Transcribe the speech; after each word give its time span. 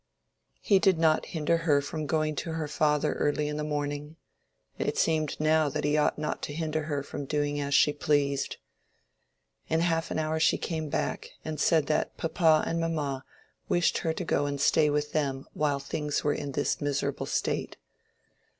He 0.61 0.79
did 0.79 0.97
not 0.97 1.27
hinder 1.27 1.57
her 1.57 1.79
from 1.79 2.07
going 2.07 2.35
to 2.37 2.53
her 2.53 2.67
father 2.67 3.13
early 3.13 3.47
in 3.47 3.57
the 3.57 3.63
morning—it 3.63 4.97
seemed 4.97 5.39
now 5.39 5.69
that 5.69 5.83
he 5.83 5.95
ought 5.95 6.17
not 6.17 6.41
to 6.41 6.53
hinder 6.55 6.85
her 6.85 7.03
from 7.03 7.25
doing 7.25 7.59
as 7.59 7.75
she 7.75 7.93
pleased. 7.93 8.57
In 9.69 9.81
half 9.81 10.09
an 10.09 10.17
hour 10.17 10.39
she 10.39 10.57
came 10.57 10.89
back, 10.89 11.29
and 11.45 11.59
said 11.59 11.85
that 11.85 12.17
papa 12.17 12.63
and 12.65 12.79
mamma 12.79 13.23
wished 13.69 13.99
her 13.99 14.11
to 14.11 14.25
go 14.25 14.47
and 14.47 14.59
stay 14.59 14.89
with 14.89 15.11
them 15.11 15.45
while 15.53 15.77
things 15.77 16.23
were 16.23 16.33
in 16.33 16.53
this 16.53 16.81
miserable 16.81 17.27
state. 17.27 17.77